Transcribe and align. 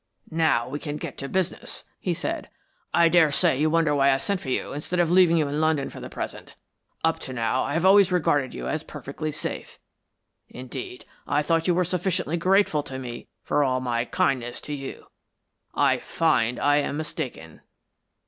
"Now 0.31 0.67
we 0.67 0.79
can 0.79 0.97
get 0.97 1.15
to 1.19 1.29
business," 1.29 1.83
he 1.99 2.15
said. 2.15 2.49
"I 2.91 3.07
daresay 3.07 3.59
you 3.59 3.69
wonder 3.69 3.93
why 3.93 4.09
I 4.11 4.17
sent 4.17 4.41
for 4.41 4.49
you 4.49 4.73
instead 4.73 4.99
of 4.99 5.11
leaving 5.11 5.37
you 5.37 5.47
in 5.47 5.61
London 5.61 5.91
for 5.91 5.99
the 5.99 6.09
present. 6.09 6.55
Up 7.03 7.19
to 7.19 7.33
now 7.33 7.61
I 7.61 7.73
have 7.73 7.85
always 7.85 8.11
regarded 8.11 8.51
you 8.51 8.67
as 8.67 8.81
perfectly 8.81 9.31
safe 9.31 9.77
indeed, 10.49 11.05
I 11.27 11.43
thought 11.43 11.67
you 11.67 11.75
were 11.75 11.85
sufficiently 11.85 12.35
grateful 12.35 12.81
to 12.81 12.97
me 12.97 13.27
for 13.43 13.63
all 13.63 13.79
my 13.79 14.05
kindness 14.05 14.59
to 14.61 14.73
you. 14.73 15.05
I 15.75 15.99
find 15.99 16.57
I 16.57 16.77
am 16.77 16.97
mistaken." 16.97 17.61